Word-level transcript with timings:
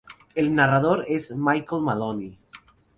El 0.33 0.55
narrador 0.55 1.05
es 1.07 1.29
Michael 1.29 1.83
Maloney. 1.83 2.39